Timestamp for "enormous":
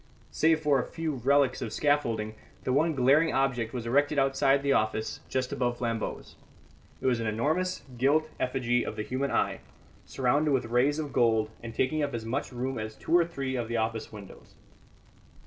7.27-7.83